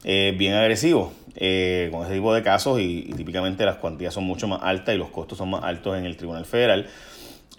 bien 0.05 0.55
agresivo. 0.55 1.13
Eh, 1.41 1.89
con 1.93 2.05
ese 2.05 2.15
tipo 2.15 2.35
de 2.35 2.43
casos 2.43 2.81
y, 2.81 3.13
típicamente 3.17 3.65
las 3.65 3.77
cuantías 3.77 4.13
son 4.13 4.25
mucho 4.25 4.49
más 4.49 4.59
altas 4.61 4.97
y 4.97 4.99
los 4.99 5.11
costos 5.11 5.39
son 5.39 5.51
más 5.51 5.63
altos 5.63 5.97
en 5.97 6.05
el 6.05 6.17
Tribunal 6.17 6.45
Federal. 6.45 6.89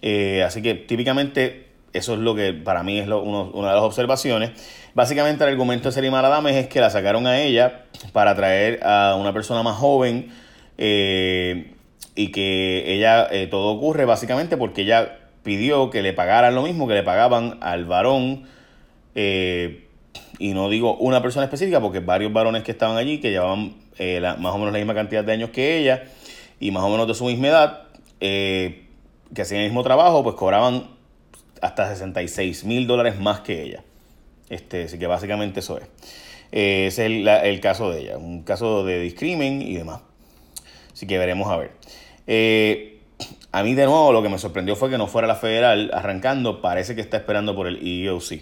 Eh, 0.01 0.43
así 0.43 0.61
que 0.61 0.75
típicamente 0.75 1.67
eso 1.93 2.13
es 2.13 2.19
lo 2.19 2.35
que 2.35 2.53
para 2.53 2.83
mí 2.83 2.99
es 2.99 3.07
una 3.07 3.69
de 3.69 3.75
las 3.75 3.83
observaciones. 3.83 4.51
Básicamente 4.93 5.43
el 5.43 5.49
argumento 5.51 5.89
de 5.89 5.93
Selimar 5.93 6.25
Adames 6.25 6.55
es 6.55 6.67
que 6.67 6.79
la 6.79 6.89
sacaron 6.89 7.27
a 7.27 7.41
ella 7.41 7.85
para 8.13 8.35
traer 8.35 8.79
a 8.83 9.15
una 9.19 9.33
persona 9.33 9.63
más 9.63 9.77
joven 9.77 10.31
eh, 10.77 11.73
y 12.15 12.31
que 12.31 12.93
ella, 12.93 13.29
todo 13.49 13.69
ocurre 13.69 14.05
básicamente 14.05 14.57
porque 14.57 14.81
ella 14.81 15.19
pidió 15.43 15.89
que 15.89 16.01
le 16.01 16.13
pagaran 16.13 16.55
lo 16.55 16.63
mismo 16.63 16.87
que 16.87 16.93
le 16.93 17.03
pagaban 17.03 17.57
al 17.61 17.85
varón 17.85 18.45
y 20.39 20.53
no 20.53 20.69
digo 20.69 20.95
una 20.97 21.21
persona 21.21 21.45
específica 21.45 21.81
porque 21.81 21.99
varios 21.99 22.31
varones 22.31 22.63
que 22.63 22.71
estaban 22.71 22.97
allí, 22.97 23.19
que 23.19 23.29
llevaban 23.29 23.75
eh, 23.99 24.21
más 24.39 24.55
o 24.55 24.57
menos 24.57 24.71
la 24.71 24.79
misma 24.79 24.95
cantidad 24.95 25.23
de 25.23 25.33
años 25.33 25.49
que 25.49 25.77
ella 25.77 26.05
y 26.59 26.71
más 26.71 26.83
o 26.83 26.89
menos 26.89 27.07
de 27.07 27.13
su 27.13 27.25
misma 27.25 27.47
edad, 27.49 27.81
eh, 28.21 28.85
que 29.33 29.41
hacían 29.41 29.61
el 29.61 29.67
mismo 29.67 29.83
trabajo, 29.83 30.23
pues 30.23 30.35
cobraban 30.35 30.87
hasta 31.61 31.89
66 31.89 32.63
mil 32.63 32.87
dólares 32.87 33.19
más 33.19 33.41
que 33.41 33.63
ella. 33.63 33.83
Este, 34.49 34.85
así 34.85 34.97
que 34.97 35.07
básicamente 35.07 35.59
eso 35.59 35.77
es. 35.77 35.83
Eh, 36.51 36.87
ese 36.87 37.05
es 37.05 37.27
el, 37.43 37.59
caso 37.59 37.91
de 37.91 38.01
ella, 38.01 38.17
un 38.17 38.43
caso 38.43 38.83
de 38.83 38.99
discrimen 38.99 39.61
y 39.61 39.75
demás. 39.75 40.01
Así 40.93 41.05
que 41.05 41.17
veremos 41.17 41.47
a 41.49 41.57
ver. 41.57 41.71
a 43.51 43.63
mí 43.63 43.73
de 43.75 43.85
nuevo 43.85 44.11
lo 44.11 44.23
que 44.23 44.29
me 44.29 44.37
sorprendió 44.37 44.75
fue 44.75 44.89
que 44.89 44.97
no 44.97 45.07
fuera 45.07 45.27
la 45.27 45.35
federal 45.35 45.91
arrancando, 45.93 46.61
parece 46.61 46.95
que 46.95 47.01
está 47.01 47.17
esperando 47.17 47.55
por 47.55 47.67
el 47.67 47.77
EEOC. 47.85 48.41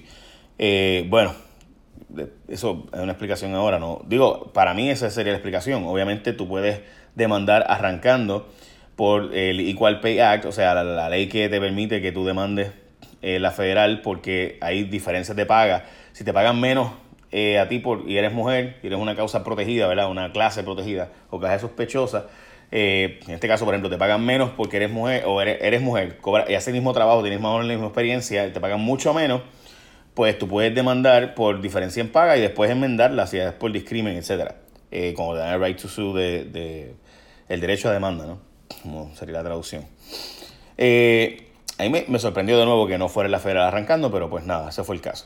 bueno, 1.10 1.34
eso 2.48 2.86
es 2.94 3.00
una 3.00 3.12
explicación 3.12 3.54
ahora, 3.56 3.80
¿no? 3.80 4.02
Digo, 4.08 4.52
para 4.54 4.74
mí 4.74 4.90
esa 4.90 5.10
sería 5.10 5.34
la 5.34 5.38
explicación. 5.38 5.84
Obviamente 5.86 6.34
tú 6.34 6.48
puedes 6.48 6.82
demandar 7.16 7.66
arrancando 7.68 8.48
por 8.98 9.36
el 9.36 9.60
Equal 9.60 10.02
Pay 10.02 10.20
Act, 10.20 10.46
o 10.46 10.52
sea, 10.52 10.74
la, 10.84 11.08
ley 11.08 11.30
que 11.30 11.48
te 11.50 11.62
permite 11.62 12.02
que 12.02 12.12
tú 12.12 12.26
demandes 12.26 12.72
eh, 13.22 13.40
la 13.40 13.52
federal 13.52 14.02
porque 14.02 14.58
hay 14.60 14.86
diferencias 14.86 15.38
de 15.38 15.46
paga. 15.46 15.86
Si 16.14 16.24
te 16.24 16.34
pagan 16.34 16.60
menos 16.60 16.94
eh, 17.32 17.60
a 17.60 17.70
ti 17.70 17.78
por, 17.78 18.10
y 18.10 18.18
eres 18.18 18.34
mujer, 18.34 18.78
y 18.82 18.88
eres 18.88 19.00
una 19.00 19.16
causa 19.16 19.44
protegida, 19.44 19.88
¿verdad? 19.88 20.10
Una 20.10 20.32
clase 20.32 20.64
protegida 20.64 21.12
o 21.30 21.40
clase 21.40 21.60
sospechosa, 21.60 22.26
eh, 22.72 23.20
en 23.28 23.36
este 23.36 23.48
caso, 23.48 23.66
por 23.66 23.76
ejemplo, 23.76 23.92
te 23.92 24.00
pagan 24.00 24.26
menos 24.26 24.50
porque 24.58 24.78
eres 24.78 24.90
mujer 24.90 25.26
o 25.28 25.44
eres, 25.44 25.80
mujer 25.80 26.18
cobra, 26.18 26.46
y 26.50 26.56
haces 26.56 26.70
el 26.70 26.74
mismo 26.74 26.92
trabajo, 26.92 27.22
tienes 27.22 27.40
más 27.40 27.52
o 27.52 27.54
menos 27.54 27.68
la 27.68 27.74
misma 27.74 27.88
experiencia, 27.90 28.52
te 28.52 28.60
pagan 28.60 28.82
mucho 28.82 29.14
menos 29.14 29.42
pues 30.16 30.40
tú 30.40 30.48
puedes 30.48 30.74
demandar 30.74 31.36
por 31.36 31.62
diferencia 31.62 32.02
en 32.02 32.12
paga 32.12 32.36
y 32.36 32.42
después 32.42 32.72
enmendarla 32.72 33.28
si 33.28 33.38
es 33.38 33.54
por 33.54 33.72
discrimen, 33.72 34.18
etc. 34.18 34.54
Como 35.16 35.36
dan 35.36 35.54
el 35.54 35.64
right 35.64 35.80
to 35.80 35.88
sue 35.88 36.12
de, 36.20 36.96
el 37.48 37.62
derecho 37.62 37.90
a 37.90 37.94
demanda, 37.94 38.26
¿no? 38.26 38.48
Como 38.82 39.14
sería 39.16 39.36
la 39.36 39.44
traducción. 39.44 39.86
Eh, 40.78 41.48
a 41.80 41.84
mí 41.84 42.04
me, 42.08 42.20
sorprendió 42.20 42.58
de 42.58 42.66
nuevo 42.66 42.88
que 42.88 42.98
no 42.98 43.08
fuera 43.08 43.30
la 43.30 43.40
federal 43.40 43.68
arrancando, 43.68 44.12
pero 44.12 44.30
pues 44.30 44.44
nada, 44.46 44.70
ese 44.70 44.84
fue 44.84 44.96
el 44.96 45.02
caso. 45.02 45.26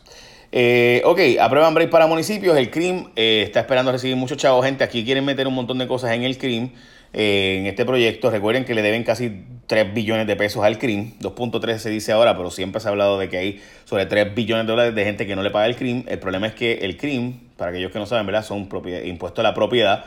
Eh, 0.51 1.01
ok, 1.05 1.19
aprueban 1.39 1.73
break 1.73 1.89
para 1.89 2.07
municipios. 2.07 2.57
El 2.57 2.69
CRIM 2.69 3.07
eh, 3.15 3.43
está 3.45 3.61
esperando 3.61 3.91
recibir 3.91 4.17
muchos 4.17 4.37
chavos. 4.37 4.65
Gente, 4.65 4.83
aquí 4.83 5.05
quieren 5.05 5.23
meter 5.23 5.47
un 5.47 5.53
montón 5.53 5.77
de 5.77 5.87
cosas 5.87 6.11
en 6.11 6.23
el 6.23 6.37
CRIM, 6.37 6.71
eh, 7.13 7.59
en 7.59 7.67
este 7.67 7.85
proyecto. 7.85 8.29
Recuerden 8.29 8.65
que 8.65 8.75
le 8.75 8.81
deben 8.81 9.05
casi 9.05 9.45
3 9.67 9.93
billones 9.93 10.27
de 10.27 10.35
pesos 10.35 10.61
al 10.65 10.77
CRIM. 10.77 11.17
2.3 11.19 11.77
se 11.77 11.89
dice 11.89 12.11
ahora, 12.11 12.35
pero 12.35 12.51
siempre 12.51 12.81
se 12.81 12.89
ha 12.89 12.91
hablado 12.91 13.17
de 13.17 13.29
que 13.29 13.37
hay 13.37 13.61
sobre 13.85 14.05
3 14.05 14.35
billones 14.35 14.65
de 14.65 14.71
dólares 14.71 14.93
de 14.93 15.05
gente 15.05 15.25
que 15.25 15.37
no 15.37 15.43
le 15.43 15.51
paga 15.51 15.67
el 15.67 15.77
CRIM. 15.77 16.03
El 16.09 16.19
problema 16.19 16.47
es 16.47 16.53
que 16.53 16.73
el 16.81 16.97
CRIM, 16.97 17.39
para 17.55 17.71
aquellos 17.71 17.93
que 17.93 17.99
no 17.99 18.05
saben, 18.05 18.25
¿verdad? 18.25 18.43
Son 18.43 18.67
impuestos 19.05 19.39
a 19.39 19.43
la 19.43 19.53
propiedad. 19.53 20.03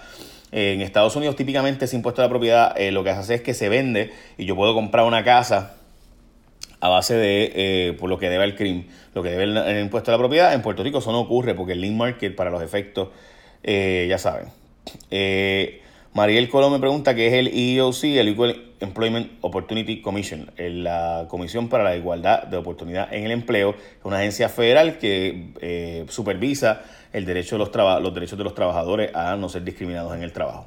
En 0.53 0.81
Estados 0.83 1.17
Unidos 1.17 1.37
típicamente 1.37 1.87
ese 1.87 1.97
impuesto 1.97 2.23
a 2.23 2.27
la 2.27 2.29
propiedad 2.29 2.77
lo 2.91 3.03
que 3.03 3.11
hace 3.11 3.35
es 3.35 3.41
que 3.43 3.55
se 3.55 3.69
vende 3.69 4.13
y 4.39 4.45
yo 4.45 4.55
puedo 4.55 4.73
comprar 4.73 5.05
una 5.05 5.25
casa 5.25 5.75
a 6.85 6.89
base 6.91 7.15
de 7.15 7.53
eh, 7.55 7.93
por 7.95 8.11
lo 8.11 8.19
que 8.19 8.29
debe 8.29 8.45
el 8.45 8.55
CRIM, 8.57 8.85
lo 9.15 9.23
que 9.23 9.31
debe 9.31 9.45
el, 9.45 9.81
impuesto 9.81 10.11
a 10.11 10.13
la 10.13 10.19
propiedad. 10.19 10.53
En 10.53 10.61
Puerto 10.61 10.83
Rico 10.83 10.99
eso 10.99 11.13
no 11.13 11.21
ocurre 11.21 11.55
porque 11.55 11.73
el 11.73 11.81
link 11.81 11.97
market 11.97 12.37
para 12.37 12.51
los 12.51 12.63
efectos, 12.63 13.09
eh, 13.63 14.05
ya 14.07 14.19
saben. 14.19 14.49
Eh, 15.11 15.81
Mariel 16.14 16.49
Colón 16.49 16.71
me 16.73 16.78
pregunta 16.78 17.16
qué 17.16 17.26
es 17.26 17.33
el 17.33 17.49
EEOC, 17.49 18.04
el 18.04 18.28
Equal 18.28 18.73
Employment 18.78 19.33
Opportunity 19.40 20.00
Commission, 20.00 20.49
la 20.56 21.26
Comisión 21.28 21.68
para 21.68 21.83
la 21.83 21.97
Igualdad 21.97 22.44
de 22.44 22.56
Oportunidad 22.56 23.12
en 23.12 23.25
el 23.25 23.33
Empleo, 23.33 23.71
es 23.71 24.04
una 24.04 24.18
agencia 24.18 24.49
federal 24.49 24.99
que 24.99 26.04
supervisa 26.09 26.83
el 27.12 27.25
derecho 27.25 27.56
de 27.56 27.64
los, 27.64 28.00
los 28.00 28.14
derechos 28.14 28.38
de 28.38 28.44
los 28.44 28.54
trabajadores 28.54 29.12
a 29.12 29.35
no 29.35 29.49
ser 29.49 29.64
discriminados 29.64 30.14
en 30.14 30.23
el 30.23 30.33
trabajo. 30.33 30.66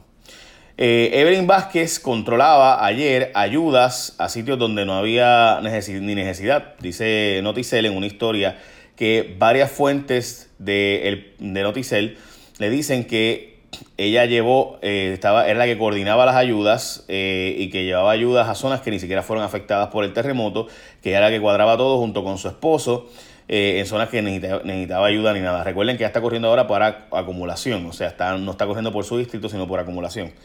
Eh, 0.75 1.11
Evelyn 1.13 1.47
Vázquez 1.47 2.01
controlaba 2.01 2.85
ayer 2.85 3.31
ayudas 3.33 4.15
a 4.17 4.27
sitios 4.27 4.59
donde 4.59 4.85
no 4.85 4.95
había 4.95 5.61
ni 5.61 6.13
necesidad. 6.13 6.75
Dice 6.81 7.39
Noticel 7.41 7.85
en 7.85 7.95
una 7.95 8.05
historia 8.05 8.59
que 8.97 9.33
varias 9.39 9.71
fuentes 9.71 10.51
de, 10.59 11.35
de 11.39 11.63
Noticel 11.63 12.17
le 12.59 12.69
dicen 12.69 13.05
que 13.05 13.56
ella 13.97 14.25
llevó, 14.25 14.77
eh, 14.81 15.11
estaba, 15.13 15.47
era 15.47 15.59
la 15.59 15.65
que 15.65 15.77
coordinaba 15.77 16.25
las 16.25 16.35
ayudas 16.35 17.05
eh, 17.07 17.55
y 17.57 17.69
que 17.69 17.83
llevaba 17.83 18.11
ayudas 18.11 18.47
a 18.47 18.55
zonas 18.55 18.81
que 18.81 18.91
ni 18.91 18.99
siquiera 18.99 19.23
fueron 19.23 19.43
afectadas 19.43 19.89
por 19.89 20.03
el 20.03 20.13
terremoto, 20.13 20.67
que 21.01 21.11
era 21.11 21.21
la 21.21 21.29
que 21.29 21.41
cuadraba 21.41 21.77
todo 21.77 21.97
junto 21.97 22.23
con 22.23 22.37
su 22.37 22.47
esposo. 22.47 23.09
en 23.47 23.85
zonas 23.85 24.09
que 24.09 24.21
necesitaba, 24.21 24.63
necesitaba, 24.63 25.07
ayuda 25.07 25.33
ni 25.33 25.39
nada. 25.39 25.63
Recuerden 25.63 25.97
que 25.97 26.01
ya 26.01 26.07
está 26.07 26.21
corriendo 26.21 26.49
ahora 26.49 26.67
para 26.67 27.07
acumulación, 27.11 27.85
o 27.85 27.93
sea, 27.93 28.07
está, 28.07 28.37
no 28.37 28.51
está 28.51 28.65
corriendo 28.65 28.91
por 28.91 29.05
su 29.05 29.17
distrito, 29.17 29.49
sino 29.49 29.67
por 29.67 29.79
acumulación. 29.79 30.31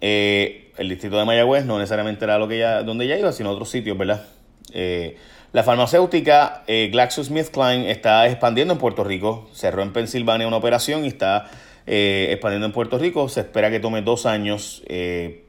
Eh, 0.00 0.72
el 0.76 0.88
distrito 0.88 1.18
de 1.18 1.24
Mayagüez 1.24 1.64
no 1.64 1.78
necesariamente 1.78 2.24
era 2.24 2.38
lo 2.38 2.48
que 2.48 2.56
ella, 2.56 2.82
donde 2.82 3.04
ella 3.04 3.16
iba, 3.16 3.32
sino 3.32 3.50
otros 3.50 3.70
sitios, 3.70 3.96
¿verdad? 3.96 4.24
Eh, 4.72 5.16
la 5.52 5.62
farmacéutica 5.62 6.62
eh, 6.66 6.90
GlaxoSmithKline 6.92 7.86
está 7.86 8.26
expandiendo 8.26 8.74
en 8.74 8.78
Puerto 8.78 9.02
Rico. 9.02 9.48
Cerró 9.54 9.82
en 9.82 9.94
Pensilvania 9.94 10.46
una 10.46 10.58
operación 10.58 11.06
y 11.06 11.08
está 11.08 11.50
expandiendo 11.88 12.66
en 12.66 12.72
Puerto 12.72 12.98
Rico. 12.98 13.28
Se 13.28 13.40
espera 13.40 13.70
que 13.70 13.80
tome 13.80 14.02
dos 14.02 14.26
años 14.26 14.82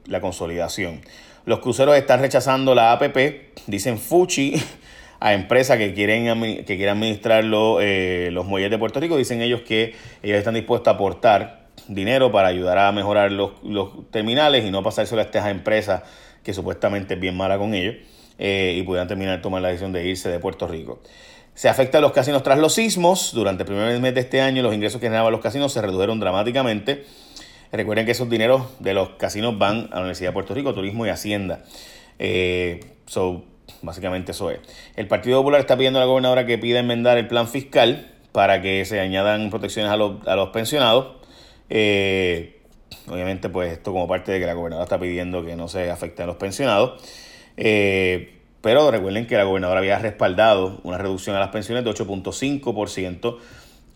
la 0.05 0.21
consolidación. 0.21 1.01
Los 1.45 1.59
cruceros 1.59 1.95
están 1.95 2.19
rechazando 2.19 2.75
la 2.75 2.91
APP, 2.91 3.17
dicen 3.67 3.97
Fuchi, 3.97 4.53
a 5.19 5.33
empresas 5.33 5.77
que 5.77 5.93
quieren 5.93 6.63
que 6.63 6.89
administrar 6.89 7.43
los 7.43 8.45
muelles 8.45 8.71
de 8.71 8.77
Puerto 8.77 8.99
Rico. 8.99 9.17
Dicen 9.17 9.41
ellos 9.41 9.61
que 9.61 9.95
ellos 10.23 10.37
están 10.37 10.53
dispuestos 10.53 10.87
a 10.87 10.95
aportar 10.95 11.67
dinero 11.87 12.31
para 12.31 12.47
ayudar 12.49 12.77
a 12.77 12.91
mejorar 12.91 13.31
los, 13.31 13.51
terminales 14.11 14.65
y 14.65 14.71
no 14.71 14.83
pasárselo 14.83 15.21
a 15.21 15.25
estas 15.25 15.47
empresas 15.49 16.03
que 16.43 16.53
supuestamente 16.53 17.15
es 17.15 17.19
bien 17.19 17.35
mala 17.35 17.57
con 17.57 17.73
ellos 17.73 17.95
eh, 18.37 18.75
y 18.77 18.83
pudieran 18.83 19.07
terminar 19.07 19.41
tomar 19.41 19.61
la 19.61 19.69
decisión 19.69 19.91
de 19.91 20.05
irse 20.07 20.29
de 20.29 20.39
Puerto 20.39 20.67
Rico. 20.67 21.01
Se 21.59 21.67
afecta 21.67 21.97
a 21.97 22.01
los 22.01 22.13
casinos 22.13 22.41
tras 22.41 22.57
los 22.57 22.75
sismos. 22.75 23.33
Durante 23.33 23.63
el 23.63 23.67
primer 23.67 23.99
mes 23.99 24.15
de 24.15 24.21
este 24.21 24.39
año 24.39 24.63
los 24.63 24.73
ingresos 24.73 25.01
que 25.01 25.07
generaban 25.07 25.33
los 25.33 25.41
casinos 25.41 25.73
se 25.73 25.81
redujeron 25.81 26.17
dramáticamente. 26.17 27.03
Recuerden 27.73 28.05
que 28.05 28.13
esos 28.13 28.29
dineros 28.29 28.63
de 28.79 28.93
los 28.93 29.09
casinos 29.17 29.57
van 29.57 29.89
a 29.91 29.95
la 29.95 29.99
Universidad 30.03 30.29
de 30.29 30.33
Puerto 30.35 30.53
Rico, 30.53 30.73
Turismo 30.73 31.05
y 31.05 31.09
Hacienda. 31.09 31.65
Eh, 32.17 32.79
básicamente 33.81 34.31
eso 34.31 34.49
es. 34.51 34.59
El 34.95 35.09
Partido 35.09 35.39
Popular 35.39 35.59
está 35.59 35.75
pidiendo 35.75 35.99
a 35.99 36.03
la 36.03 36.05
gobernadora 36.05 36.45
que 36.45 36.57
pida 36.57 36.79
enmendar 36.79 37.17
el 37.17 37.27
plan 37.27 37.45
fiscal 37.45 38.09
para 38.31 38.61
que 38.61 38.85
se 38.85 39.01
añadan 39.01 39.49
protecciones 39.49 39.91
a 39.91 39.97
los, 39.97 40.25
a 40.29 40.37
los 40.37 40.51
pensionados. 40.51 41.17
Eh, 41.69 42.61
obviamente, 43.09 43.49
pues 43.49 43.73
esto 43.73 43.91
como 43.91 44.07
parte 44.07 44.31
de 44.31 44.39
que 44.39 44.45
la 44.45 44.53
gobernadora 44.53 44.85
está 44.85 44.97
pidiendo 44.97 45.43
que 45.43 45.57
no 45.57 45.67
se 45.67 45.91
afecten 45.91 46.25
los 46.25 46.37
pensionados. 46.37 47.03
Eh, 47.57 48.38
pero 48.61 48.91
recuerden 48.91 49.27
que 49.27 49.37
la 49.37 49.43
gobernadora 49.43 49.79
había 49.79 49.99
respaldado 49.99 50.79
una 50.83 50.97
reducción 50.97 51.35
a 51.35 51.39
las 51.39 51.49
pensiones 51.49 51.83
de 51.83 51.91
8.5% 51.91 53.37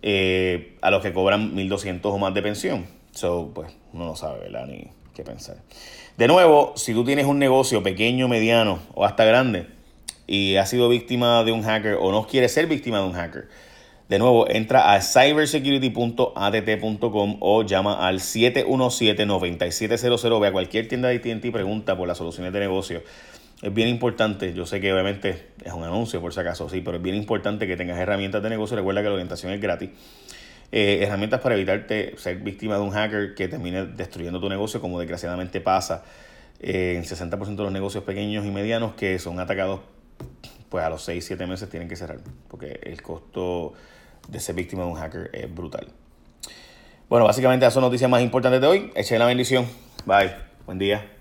eh, 0.02 0.78
a 0.82 0.92
los 0.92 1.02
que 1.02 1.14
cobran 1.14 1.56
1.200 1.56 2.00
o 2.04 2.18
más 2.18 2.34
de 2.34 2.42
pensión. 2.42 2.86
So, 3.12 3.52
pues 3.54 3.74
uno 3.94 4.06
no 4.06 4.16
sabe, 4.16 4.40
¿verdad? 4.40 4.66
Ni 4.68 4.88
qué 5.14 5.24
pensar. 5.24 5.58
De 6.18 6.28
nuevo, 6.28 6.74
si 6.76 6.94
tú 6.94 7.04
tienes 7.04 7.26
un 7.26 7.40
negocio 7.40 7.84
pequeño, 7.84 8.28
mediano 8.28 8.80
o 8.94 9.06
hasta 9.06 9.26
grande 9.26 9.68
y 10.28 10.56
has 10.56 10.70
sido 10.70 10.90
víctima 10.90 11.44
de 11.44 11.52
un 11.52 11.64
hacker 11.64 11.98
o 12.00 12.12
no 12.12 12.28
quieres 12.28 12.54
ser 12.54 12.68
víctima 12.68 13.00
de 13.00 13.06
un 13.06 13.14
hacker, 13.14 13.48
de 14.10 14.20
nuevo, 14.20 14.50
entra 14.50 14.94
a 14.94 15.02
cybersecurity.adt.com 15.02 17.38
o 17.40 17.64
llama 17.64 18.06
al 18.06 18.20
717-9700. 18.20 20.40
Ve 20.40 20.48
a 20.48 20.52
cualquier 20.52 20.88
tienda 20.88 21.10
de 21.10 21.16
AT&T 21.16 21.48
y 21.48 21.52
pregunta 21.52 21.98
por 21.98 22.08
las 22.08 22.18
soluciones 22.18 22.54
de 22.54 22.60
negocio. 22.60 23.02
Es 23.64 23.74
bien 23.74 23.88
importante, 23.88 24.54
yo 24.54 24.66
sé 24.66 24.82
que 24.82 24.92
obviamente 24.92 25.52
es 25.64 25.72
un 25.72 25.86
anuncio 25.86 26.20
por 26.20 26.34
si 26.34 26.40
acaso, 26.42 26.68
sí, 26.68 26.82
pero 26.82 26.98
es 26.98 27.04
bien 27.04 27.16
importante 27.16 27.66
que 27.66 27.78
tengas 27.78 27.98
herramientas 27.98 28.44
de 28.44 28.50
negocio. 28.50 28.76
Recuerda 28.76 29.02
que 29.02 29.08
la 29.08 29.14
orientación 29.14 29.54
es 29.54 29.62
gratis. 29.62 29.90
Eh, 30.74 31.00
herramientas 31.02 31.40
para 31.40 31.56
evitarte 31.56 32.18
ser 32.18 32.40
víctima 32.40 32.76
de 32.76 32.82
un 32.82 32.92
hacker 32.92 33.36
que 33.36 33.48
termine 33.48 33.86
destruyendo 33.86 34.42
tu 34.42 34.50
negocio, 34.50 34.82
como 34.82 35.00
desgraciadamente 35.00 35.62
pasa 35.62 36.04
eh, 36.60 36.96
en 36.98 37.06
60% 37.06 37.56
de 37.56 37.64
los 37.64 37.72
negocios 37.72 38.04
pequeños 38.04 38.46
y 38.46 38.52
medianos 38.52 38.96
que 38.96 39.18
son 39.18 39.40
atacados 39.40 39.80
pues 40.68 40.84
a 40.84 40.90
los 40.90 41.02
6, 41.06 41.24
7 41.24 41.48
meses 41.48 41.70
tienen 41.70 41.88
que 41.88 41.96
cerrar, 41.96 42.20
porque 42.50 42.82
el 42.84 43.02
costo 43.02 43.76
de 44.28 44.42
ser 44.42 44.56
víctima 44.56 44.84
de 44.84 44.90
un 44.90 44.96
hacker 44.96 45.30
es 45.32 45.56
brutal. 45.56 45.88
Bueno, 47.08 47.24
básicamente 47.24 47.66
esas 47.66 47.76
son 47.76 47.84
noticias 47.84 48.10
más 48.10 48.22
importantes 48.24 48.60
de 48.60 48.68
hoy. 48.68 48.92
Echen 48.94 49.20
la 49.20 49.26
bendición. 49.26 49.66
Bye. 50.06 50.36
Buen 50.66 50.80
día. 50.80 51.14